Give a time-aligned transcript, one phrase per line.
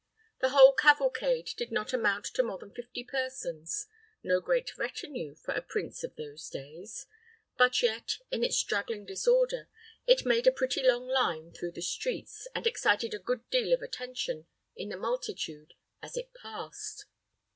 [0.39, 3.85] The whole cavalcade did not amount to more than fifty persons
[4.23, 7.05] no great retinue for a prince of those days;
[7.55, 9.69] but yet, in its straggling disorder,
[10.07, 13.83] it made a pretty long line through the streets, and excited a good deal of
[13.83, 17.05] attention in the multitude as it passed.